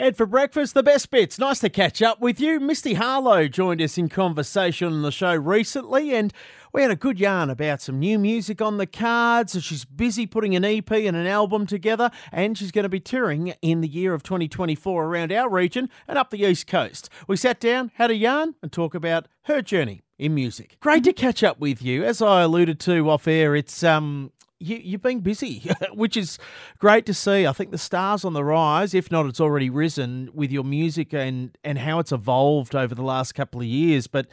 [0.00, 1.40] Ed for Breakfast, the best bits.
[1.40, 2.60] Nice to catch up with you.
[2.60, 6.32] Misty Harlowe joined us in conversation on the show recently, and
[6.72, 9.60] we had a good yarn about some new music on the cards.
[9.60, 13.54] She's busy putting an EP and an album together, and she's going to be touring
[13.60, 17.10] in the year of 2024 around our region and up the East Coast.
[17.26, 20.76] We sat down, had a yarn, and talk about her journey in music.
[20.78, 22.04] Great to catch up with you.
[22.04, 24.30] As I alluded to off air, it's um
[24.60, 26.38] you, you've been busy, which is
[26.78, 27.46] great to see.
[27.46, 31.12] I think the stars on the rise, if not, it's already risen with your music
[31.12, 34.06] and and how it's evolved over the last couple of years.
[34.06, 34.26] But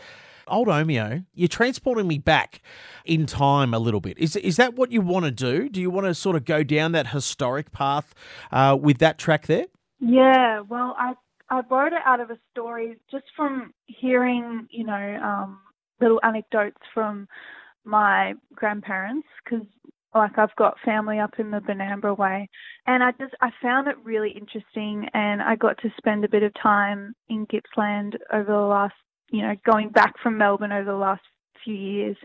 [0.47, 2.61] old Omeo, you're transporting me back
[3.03, 4.17] in time a little bit.
[4.17, 5.69] Is is that what you want to do?
[5.69, 8.13] Do you want to sort of go down that historic path
[8.51, 9.65] uh, with that track there?
[9.99, 10.61] Yeah.
[10.61, 11.13] Well, I
[11.49, 15.59] I wrote it out of a story just from hearing, you know, um,
[16.01, 17.27] little anecdotes from
[17.83, 19.65] my grandparents because
[20.15, 22.49] like I've got family up in the Benambra way.
[22.87, 26.43] And I just I found it really interesting and I got to spend a bit
[26.43, 28.95] of time in Gippsland over the last
[29.29, 31.23] you know going back from Melbourne over the last
[31.63, 32.17] few years.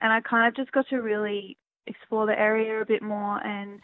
[0.00, 3.80] And I kind of just got to really explore the area a bit more and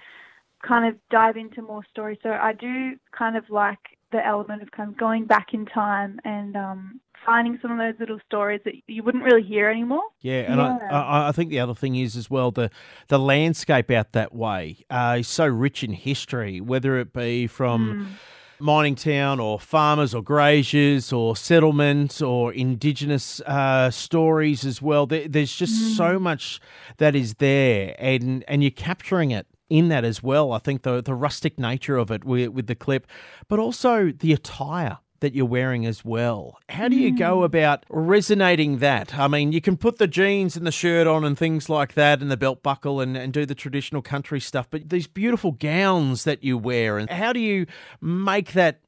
[0.66, 2.18] kind of dive into more stories.
[2.22, 3.78] So I do kind of like
[4.12, 7.98] the element of kind of going back in time and um, finding some of those
[8.00, 10.02] little stories that you wouldn't really hear anymore.
[10.20, 10.88] Yeah, and yeah.
[10.90, 12.70] I, I think the other thing is as well the
[13.08, 18.10] the landscape out that way uh, is so rich in history, whether it be from.
[18.10, 18.26] Mm.
[18.62, 25.06] Mining town, or farmers, or graziers, or settlements, or indigenous uh, stories as well.
[25.06, 25.96] There, there's just mm.
[25.96, 26.60] so much
[26.98, 30.52] that is there, and and you're capturing it in that as well.
[30.52, 33.06] I think the the rustic nature of it with, with the clip,
[33.48, 36.58] but also the attire that you're wearing as well.
[36.68, 37.44] How do you go hmm.
[37.44, 39.18] about resonating that?
[39.18, 42.20] I mean, you can put the jeans and the shirt on and things like that
[42.20, 46.24] and the belt buckle and, and do the traditional country stuff, but these beautiful gowns
[46.24, 47.66] that you wear, and how do you
[48.00, 48.80] make that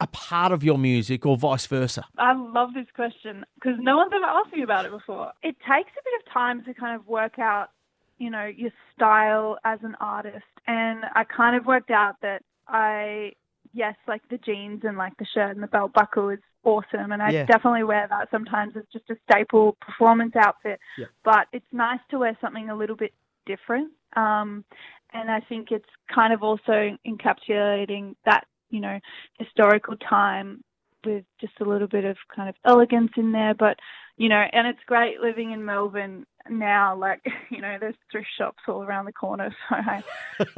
[0.00, 2.04] a part of your music or vice versa?
[2.18, 5.32] I love this question because no one's ever asked me about it before.
[5.42, 7.70] It takes a bit of time to kind of work out,
[8.18, 10.44] you know, your style as an artist.
[10.66, 13.32] And I kind of worked out that I
[13.76, 17.12] yes, like the jeans and like the shirt and the belt buckle is awesome.
[17.12, 17.46] And I yeah.
[17.46, 20.80] definitely wear that sometimes as just a staple performance outfit.
[20.98, 21.06] Yeah.
[21.24, 23.12] But it's nice to wear something a little bit
[23.44, 23.92] different.
[24.16, 24.64] Um,
[25.12, 28.98] and I think it's kind of also encapsulating that, you know,
[29.38, 30.64] historical time
[31.06, 33.54] with just a little bit of kind of elegance in there.
[33.54, 33.78] But,
[34.16, 38.62] you know, and it's great living in Melbourne now, like, you know, there's thrift shops
[38.68, 39.54] all around the corner.
[39.68, 40.02] So I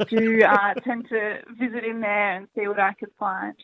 [0.09, 3.55] do uh, tend to visit in there and see what I could find.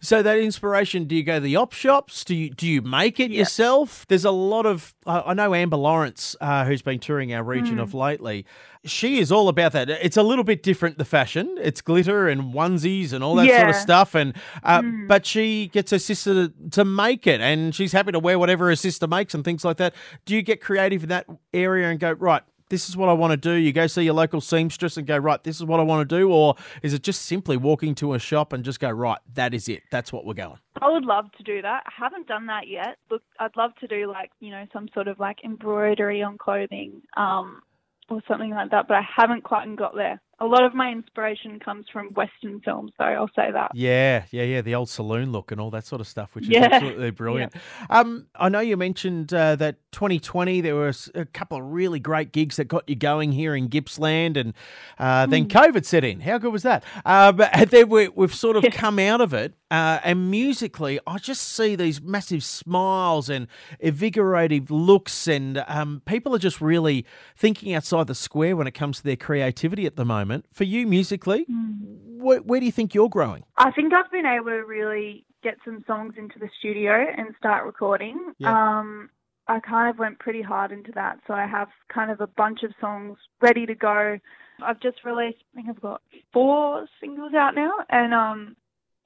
[0.00, 2.24] So that inspiration, do you go to the op shops?
[2.24, 3.40] Do you do you make it yeah.
[3.40, 4.06] yourself?
[4.08, 7.82] There's a lot of I know Amber Lawrence, uh, who's been touring our region mm.
[7.82, 8.46] of lately.
[8.84, 9.90] She is all about that.
[9.90, 11.56] It's a little bit different the fashion.
[11.60, 13.58] It's glitter and onesies and all that yeah.
[13.58, 14.14] sort of stuff.
[14.14, 15.08] And uh, mm.
[15.08, 18.68] but she gets her sister to, to make it, and she's happy to wear whatever
[18.68, 19.94] her sister makes and things like that.
[20.24, 22.42] Do you get creative in that area and go right?
[22.70, 23.52] This is what I want to do?
[23.52, 26.18] You go see your local seamstress and go, right, this is what I want to
[26.18, 26.32] do?
[26.32, 29.68] Or is it just simply walking to a shop and just go, right, that is
[29.68, 29.82] it.
[29.90, 30.58] That's what we're going?
[30.80, 31.82] I would love to do that.
[31.86, 32.96] I haven't done that yet.
[33.10, 37.02] Look, I'd love to do like, you know, some sort of like embroidery on clothing
[37.16, 37.60] um,
[38.08, 41.60] or something like that, but I haven't quite got there a lot of my inspiration
[41.60, 43.72] comes from Western films, so I'll say that.
[43.74, 46.50] Yeah, yeah, yeah, the old saloon look and all that sort of stuff, which is
[46.50, 46.68] yeah.
[46.72, 47.52] absolutely brilliant.
[47.54, 48.00] Yeah.
[48.00, 52.32] Um, I know you mentioned uh, that 2020 there were a couple of really great
[52.32, 54.54] gigs that got you going here in Gippsland, and
[54.98, 55.50] uh, then mm.
[55.50, 56.20] COVID set in.
[56.20, 56.84] How good was that?
[57.10, 61.18] Uh, but then we, have sort of come out of it, uh, and musically, I
[61.18, 63.48] just see these massive smiles and
[63.80, 67.04] invigorating looks, and um, people are just really
[67.36, 70.46] thinking outside the square when it comes to their creativity at the moment moment.
[70.52, 72.20] For you musically, mm.
[72.20, 73.44] where, where do you think you're growing?
[73.56, 77.64] I think I've been able to really get some songs into the studio and start
[77.64, 78.32] recording.
[78.38, 78.50] Yeah.
[78.52, 79.10] Um,
[79.48, 82.62] I kind of went pretty hard into that, so I have kind of a bunch
[82.62, 84.18] of songs ready to go.
[84.62, 86.02] I've just released, I think I've got
[86.32, 88.56] four singles out now, and um,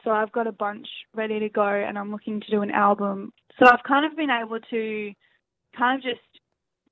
[0.03, 3.33] so I've got a bunch ready to go, and I'm looking to do an album.
[3.59, 5.13] So I've kind of been able to
[5.79, 6.21] kind of just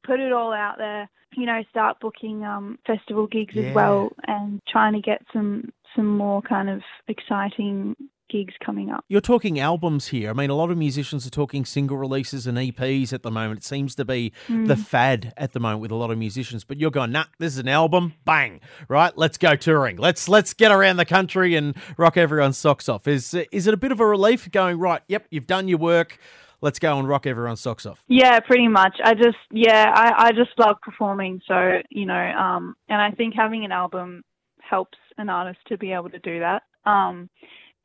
[0.06, 3.64] put it all out there you know, start booking um, festival gigs yeah.
[3.64, 7.94] as well, and trying to get some some more kind of exciting
[8.32, 9.04] gigs coming up.
[9.08, 10.30] You're talking albums here.
[10.30, 13.60] I mean, a lot of musicians are talking single releases and EPs at the moment.
[13.60, 14.66] It seems to be mm.
[14.66, 16.64] the fad at the moment with a lot of musicians.
[16.64, 19.16] But you're going, nah, this is an album, bang, right?
[19.16, 19.98] Let's go touring.
[19.98, 23.06] Let's let's get around the country and rock everyone's socks off.
[23.06, 25.02] Is is it a bit of a relief going right?
[25.08, 26.18] Yep, you've done your work
[26.62, 28.02] let's go and rock everyone's socks off.
[28.08, 28.96] Yeah, pretty much.
[29.04, 31.42] I just yeah, I, I just love performing.
[31.46, 34.22] So, you know, um and I think having an album
[34.60, 36.62] helps an artist to be able to do that.
[36.86, 37.28] Um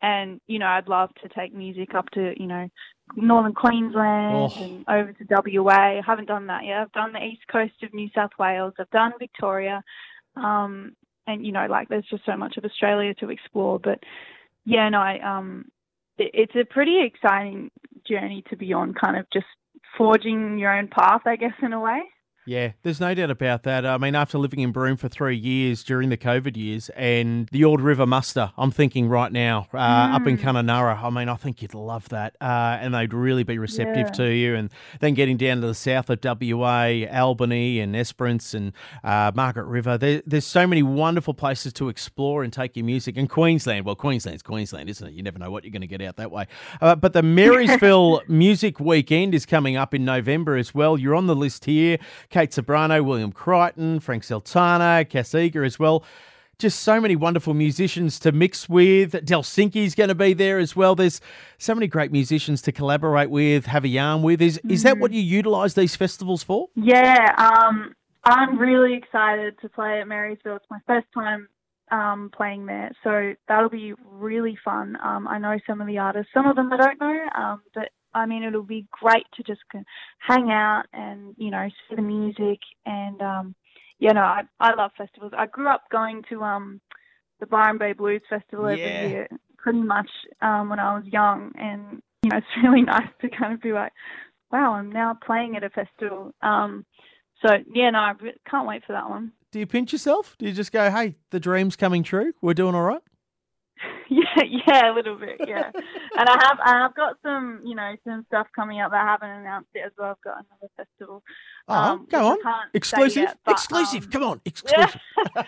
[0.01, 2.69] and you know, I'd love to take music up to you know
[3.15, 4.63] northern Queensland Oh.
[4.63, 5.25] and over to
[5.59, 5.71] WA.
[5.97, 6.77] I haven't done that yet.
[6.81, 8.73] I've done the east coast of New South Wales.
[8.79, 9.81] I've done Victoria,
[10.35, 10.95] um,
[11.25, 13.79] and you know, like there's just so much of Australia to explore.
[13.79, 13.99] But
[14.65, 15.65] yeah, no, I um,
[16.17, 17.71] it, it's a pretty exciting
[18.09, 18.93] journey to be on.
[18.93, 19.45] Kind of just
[19.97, 22.01] forging your own path, I guess, in a way.
[22.47, 23.85] Yeah, there's no doubt about that.
[23.85, 27.65] I mean, after living in Broome for three years during the COVID years and the
[27.65, 31.61] Ord River Muster, I'm thinking right now, uh, up in Kununurra, I mean, I think
[31.61, 32.37] you'd love that.
[32.39, 34.11] Uh, and they'd really be receptive Yeah.
[34.13, 34.55] to you.
[34.55, 34.69] And
[35.01, 38.71] then getting down to the south of WA, Albany and Esperance and
[39.03, 43.17] uh, Margaret River, there, there's so many wonderful places to explore and take your music.
[43.17, 45.13] And Queensland, well, Queensland's Queensland, isn't it?
[45.13, 46.47] You never know what you're going to get out that way.
[46.79, 50.97] Uh, but the Marysville Music Weekend is coming up in November as well.
[50.97, 51.97] You're on the list here.
[52.37, 56.03] Kate Sobrano, William Crichton, Frank Sultana, Cass Eager as well.
[56.59, 59.13] Just so many wonderful musicians to mix with.
[59.13, 60.93] Delsinki's going to be there as well.
[60.93, 61.19] There's
[61.57, 64.39] so many great musicians to collaborate with, have a yarn with.
[64.39, 66.67] Is is that what you utilise these festivals for?
[66.75, 70.57] Yeah, um, I'm really excited to play at Marysville.
[70.57, 71.47] It's my first time
[71.89, 74.95] um, playing there, so that'll be really fun.
[75.03, 77.89] Um, I know some of the artists, some of them I don't know, um, but
[78.13, 79.61] I mean it'll be great to just
[80.19, 83.55] hang out and you know see the music and um,
[83.99, 85.33] you know I I love festivals.
[85.37, 86.81] I grew up going to um,
[87.39, 88.73] the Byron Bay Blues Festival Yeah.
[88.75, 89.27] every year,
[89.57, 90.09] pretty much
[90.41, 93.73] um, when I was young, and you know it's really nice to kind of be
[93.73, 93.91] like,
[94.51, 96.33] wow, I'm now playing at a festival.
[96.41, 96.85] Um,
[97.45, 98.13] so yeah, no, I
[98.49, 99.31] can't wait for that one.
[99.51, 100.35] Do you pinch yourself?
[100.37, 102.33] Do you just go, hey, the dream's coming true?
[102.41, 103.01] We're doing all right?
[104.09, 105.71] yeah, yeah, a little bit, yeah.
[105.73, 109.11] and I have, and I've got some, you know, some stuff coming up that I
[109.11, 110.11] haven't announced it as well.
[110.11, 111.23] I've got another festival.
[111.67, 112.37] Oh, um, go on.
[112.73, 113.23] Exclusive.
[113.23, 114.05] yet, but, exclusive.
[114.05, 114.41] um, Come on.
[114.45, 114.99] Exclusive.
[115.35, 115.43] yeah,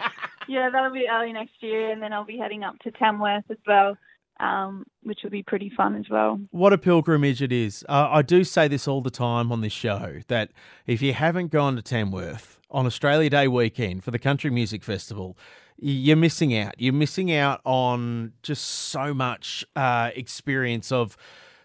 [0.47, 3.57] yeah, that'll be early next year, and then I'll be heading up to Tamworth as
[3.65, 3.97] well,
[4.39, 6.39] um, which will be pretty fun as well.
[6.51, 7.85] What a pilgrimage it is.
[7.87, 10.51] Uh, I do say this all the time on this show that
[10.85, 15.37] if you haven't gone to Tamworth on Australia Day weekend for the Country Music Festival,
[15.81, 16.75] you're missing out.
[16.77, 21.17] You're missing out on just so much uh, experience of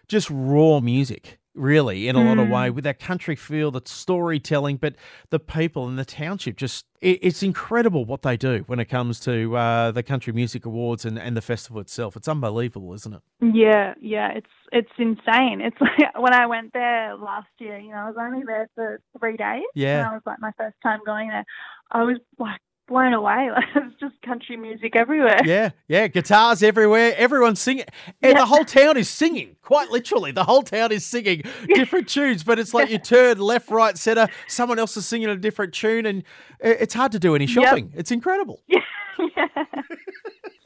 [0.07, 1.39] just raw music.
[1.57, 4.95] Really, in a lot of way, with that country feel, that storytelling, but
[5.29, 9.21] the people in the township just, it, it's incredible what they do when it comes
[9.21, 12.17] to uh, the Country Music Awards and, and the festival itself.
[12.17, 13.21] It's unbelievable, isn't it?
[13.53, 15.61] Yeah, yeah, it's it's insane.
[15.61, 18.99] It's like when I went there last year, you know, I was only there for
[19.17, 19.63] three days.
[19.75, 19.99] Yeah.
[19.99, 21.45] And I was like my first time going there.
[21.89, 23.49] I was like blown away.
[23.55, 25.39] Like it's just country music everywhere.
[25.45, 27.13] Yeah, yeah, guitars everywhere.
[27.15, 27.85] Everyone's singing.
[28.21, 30.31] And the whole town is singing, quite literally.
[30.31, 34.27] The whole town is singing different tunes, but it's like you turn left, right, center,
[34.47, 36.23] someone else is singing a different tune, and
[36.59, 37.91] it's hard to do any shopping.
[37.95, 38.61] It's incredible.
[38.67, 39.47] yeah.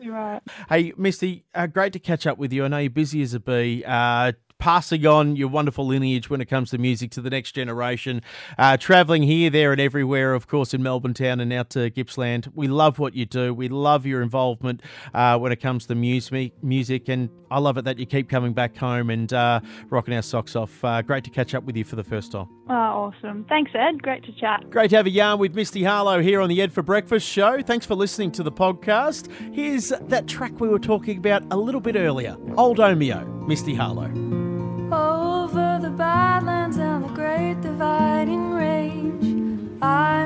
[0.05, 0.41] Right.
[0.69, 2.65] Hey, Misty, uh, great to catch up with you.
[2.65, 3.83] I know you're busy as a bee.
[3.85, 8.21] Uh, passing on your wonderful lineage when it comes to music to the next generation.
[8.57, 12.51] Uh, traveling here, there, and everywhere, of course, in Melbourne town and out to Gippsland.
[12.53, 13.53] We love what you do.
[13.53, 14.81] We love your involvement
[15.13, 18.53] uh, when it comes to music, music, and I love it that you keep coming
[18.53, 20.83] back home and uh, rocking our socks off.
[20.83, 22.47] Uh, great to catch up with you for the first time.
[22.69, 23.45] Oh, awesome.
[23.49, 24.03] Thanks, Ed.
[24.03, 24.69] Great to chat.
[24.69, 27.61] Great to have a yarn with Misty Harlowe here on the Ed for Breakfast show.
[27.61, 29.31] Thanks for listening to the podcast.
[29.53, 34.28] Here's that track we were talking about a little bit earlier Old Omeo, Misty Harlowe.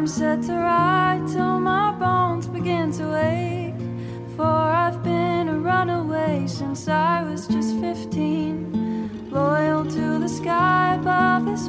[0.04, 3.74] I'm set to ride till my bones begin to ache.
[4.36, 11.46] For I've been a runaway since I was just 15, loyal to the sky above
[11.46, 11.63] this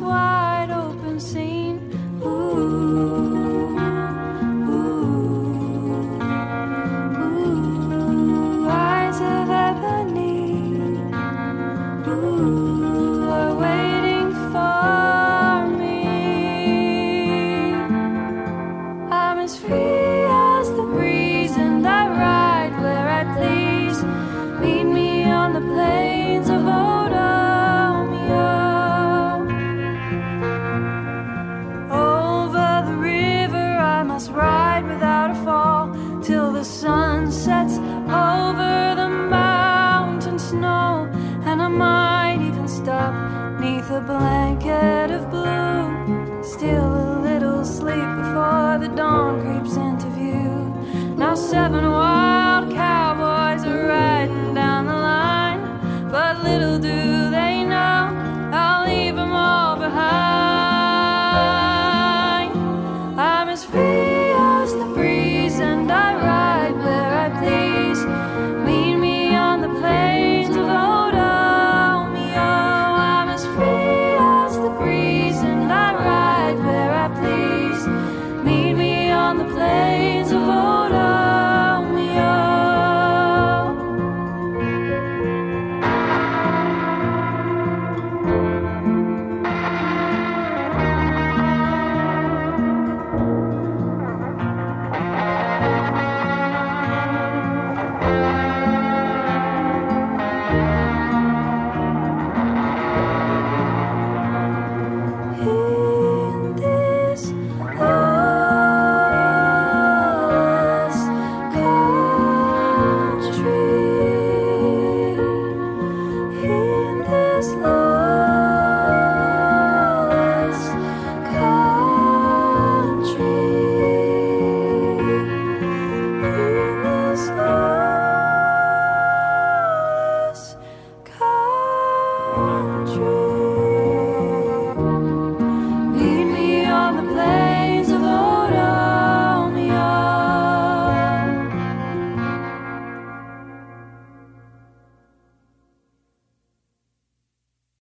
[42.85, 46.43] dressed up neath a blanket of blue.
[46.43, 50.75] Still a little sleep before the dawn creeps into view.
[51.17, 55.61] Now seven wild cowboys are riding down the line,
[56.11, 58.13] but little do they know
[58.53, 60.05] I'll leave them all behind.
[63.19, 63.94] I'm as free.